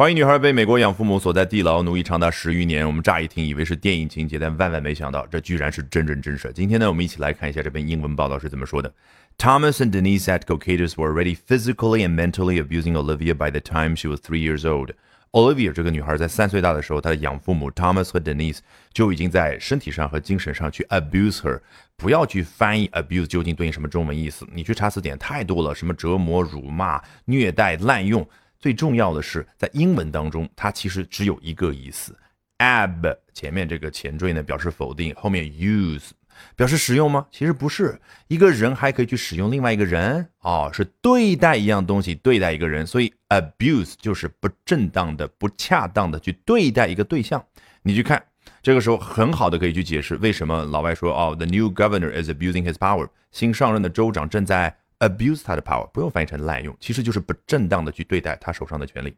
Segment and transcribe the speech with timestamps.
[0.00, 2.86] 怀疑女孩被美国养父母锁在地牢奴役长达十余年。
[2.86, 6.52] 我们乍一听以为是电影情节，但万万没想到，这居然是真人真事。
[6.54, 8.94] 今天呢，我们一起来看一下这篇英文报道是怎么说的。
[9.38, 14.20] Thomas and Denise Adkokatis were already physically and mentally abusing Olivia by the time she was
[14.20, 14.92] three years old.
[15.32, 18.58] Olivia 这个女孩在三岁大的时候，她的养父母 Thomas 和 Denise
[18.92, 21.58] 就已经在身体上和精神上去 abuse her。
[21.96, 28.24] 不要去翻译 abuse 究竟对应什么中文意思，你去查词典太多了，什么折磨、辱骂、虐待、滥用。
[28.58, 32.16] 最重要的是，在英文当中，它其实只有一个意思。
[32.58, 36.10] ab 前面这个前缀呢表示否定，后面 use
[36.56, 37.24] 表示使用吗？
[37.30, 47.40] 其实不是，一个人还可以去使用另外一个人哦，是对待一样东西，对待一个人，所以 abuse 就是不正当的、不恰当的去对待一个对象。
[47.82, 48.20] 你去看，
[48.60, 54.76] 这个时候很好的可以去解释为什么老外说哦，the new governor is abusing his power，新上任的州长正在。
[55.00, 59.16] Abuse 他的 power 不用翻译成滥用，其实就是不正当的去对待他手上的权利。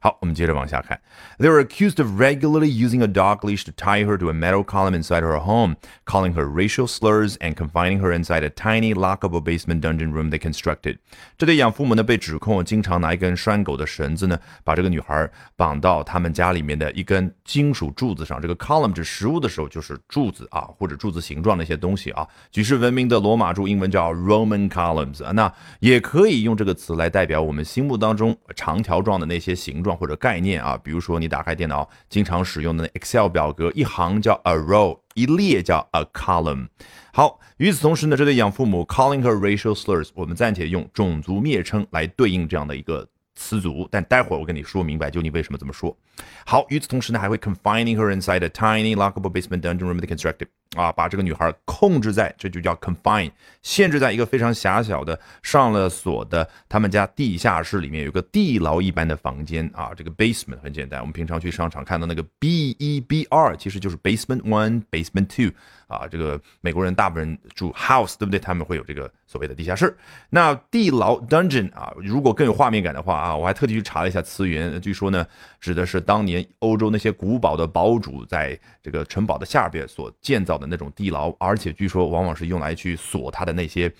[0.00, 1.00] 好，我们接着往下看。
[1.38, 4.94] They were accused of regularly using a dog leash to tie her to a metal column
[4.94, 5.74] inside her home,
[6.06, 10.38] calling her racial slurs and confining her inside a tiny lockable basement dungeon room they
[10.38, 10.98] constructed.
[11.36, 18.40] 这对养父母呢被指控经常拿一根拴狗的绳子呢，把这个女孩绑到他们家里面的一根金属柱子上。
[18.40, 22.24] 这个 column 指实物的时候就是柱子啊，或者柱子形状的一些东西啊。
[22.52, 29.57] 举世闻名的罗马柱，英文叫 Roman columns 啊，那也可以用这个词来代表我们心目当中长条状的那些。
[29.58, 36.68] 形状或者概念啊，比如说你打开电脑经常使用的 Excel 表格，一行叫 a row，一列叫 a column。
[37.12, 45.94] 好，与此同时呢，这对养父母 calling her racial slurs，我们暂且用种族蔑称来对应这样的一个词组，但待会儿我跟你说明白就你为什么这么说。
[46.46, 50.46] 好，与此同时呢，还会 confining her inside a tiny lockable basement dungeon room t h e constructed。
[50.76, 53.30] 啊，把这个女孩控制在，这就叫 confine，
[53.62, 59.92] 限制在一个非常狭小的上了锁的他们家地下室里面，有个地牢一般的房间啊。
[59.96, 65.50] 这个 basement 很简单，我们平常去商场看到那个 B E B R，其实就是 basement one，basement two
[65.86, 66.06] 啊。
[66.06, 68.38] 这个美国人大部分住 house，对不对？
[68.38, 69.96] 他们会有这个所谓的地下室。
[70.28, 75.26] 那地牢 dungeon 啊，如果更有画面感的话啊，我还特地去查了一下词源，据说呢，
[75.58, 80.57] 指的是当年欧洲那些古堡的堡主在这个城堡的下边所建造。
[80.58, 83.90] 的那种地牢，而且据说往往是用来去锁他的那些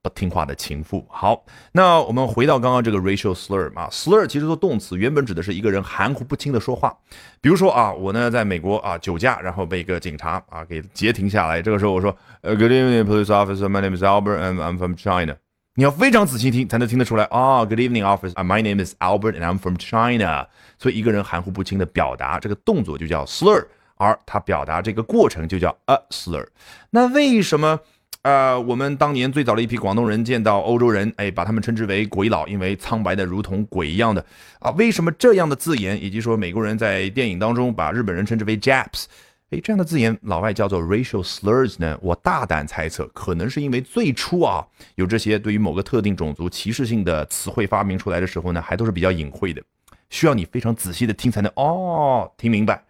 [0.00, 1.04] 不听话的情妇。
[1.08, 6.94] 好，那我们回到刚刚这个 racial slur 啊，slur 其实做动词，原本指的是一个人含糊不清的说话。
[7.40, 13.68] 比如说啊，我呢在美国啊酒驾，然后被一个警察啊给截停下来，这个时候我说，Good evening, police officer.
[13.68, 15.36] My name is Albert, and I'm from China.
[15.76, 17.64] 你要非常仔细听才能听得出来啊。
[17.64, 18.34] Good evening, officer.
[18.34, 20.46] My name is Albert, and I'm from China.
[20.78, 23.64] 所以一个人含糊不清的表达，这个动作就叫 slur。
[23.96, 26.46] 而它表达这个过程就叫 a slur。
[26.90, 27.80] 那为什么，
[28.22, 34.24] 呃，我们当年最早的一批广东人见到欧洲人，哎，把他们称之为鬼佬，因为苍白的如同鬼一样的
[34.60, 34.70] 啊？
[34.72, 39.04] 为什么这样的字眼，以及说美国人在电影当中把日本人称之为 Japs，
[39.50, 41.98] 哎，这样的字眼老外叫做 racial slurs 呢？
[42.00, 49.62] 我大胆猜测，可能是因为最初啊，有这些对于某个特定种族歧视性的词汇发明出来的时候呢，还都是比较隐晦的，
[50.08, 52.82] 需要你非常仔细的听才能哦听明白。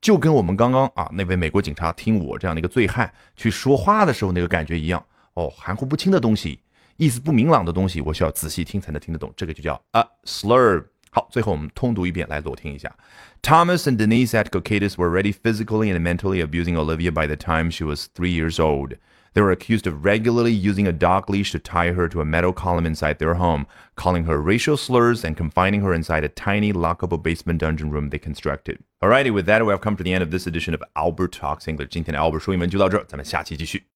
[0.00, 5.04] 就跟我们刚刚啊那位美国警察听我这样的一个醉汉去说话的时候那个感觉一样
[5.34, 6.60] 哦，含糊不清的东西，
[6.96, 10.84] 意思不明朗的东西，我需要仔细听才能听得懂，这个就叫 a slur。
[11.10, 12.94] 好，最后我们通读一遍来裸听一下。
[13.42, 17.84] Thomas and Denise at Cocatus were already physically and mentally abusing Olivia by the time she
[17.84, 18.96] was three years old.
[19.32, 22.52] They were accused of regularly using a dog leash to tie her to a metal
[22.52, 27.22] column inside their home, calling her racial slurs and confining her inside a tiny lockable
[27.22, 28.78] basement dungeon room they constructed.
[29.00, 31.68] Alrighty, with that, we have come to the end of this edition of Albert Talks
[31.68, 31.88] English.
[31.90, 33.84] 今天的 Albert 说英文就到这儿，咱们下期继续。